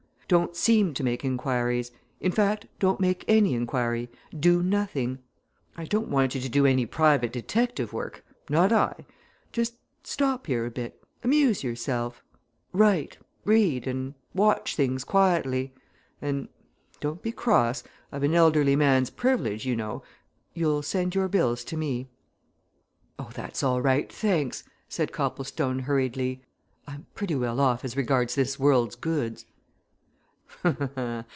"Don't 0.31 0.55
seem 0.55 0.93
to 0.93 1.03
make 1.03 1.25
inquiries 1.25 1.91
in 2.21 2.31
fact, 2.31 2.65
don't 2.79 3.01
make 3.01 3.25
any 3.27 3.53
inquiry 3.53 4.07
do 4.33 4.63
nothing. 4.63 5.19
I 5.75 5.83
don't 5.83 6.07
want 6.07 6.33
you 6.33 6.39
to 6.39 6.47
do 6.47 6.65
any 6.65 6.85
private 6.85 7.33
detective 7.33 7.91
work 7.91 8.23
not 8.49 8.71
I! 8.71 9.05
Just 9.51 9.75
stop 10.03 10.47
here 10.47 10.65
a 10.65 10.71
bit 10.71 11.03
amuse 11.21 11.65
yourself 11.65 12.23
write 12.71 13.17
read 13.43 13.85
and 13.85 14.13
watch 14.33 14.77
things 14.77 15.03
quietly. 15.03 15.73
And 16.21 16.47
don't 17.01 17.21
be 17.21 17.33
cross 17.33 17.83
I've 18.09 18.23
an 18.23 18.33
elderly 18.33 18.77
man's 18.77 19.09
privilege, 19.09 19.65
you 19.65 19.75
know 19.75 20.01
you'll 20.53 20.81
send 20.81 21.13
your 21.13 21.27
bills 21.27 21.65
to 21.65 21.75
me." 21.75 22.07
"Oh, 23.19 23.31
that's 23.33 23.63
all 23.63 23.81
right, 23.81 24.09
thanks!" 24.09 24.63
said 24.87 25.11
Copplestone, 25.11 25.79
hurriedly. 25.79 26.41
"I'm 26.87 27.05
pretty 27.15 27.35
well 27.35 27.59
off 27.59 27.83
as 27.83 27.97
regards 27.97 28.35
this 28.35 28.57
world's 28.57 28.95
goods." 28.95 29.43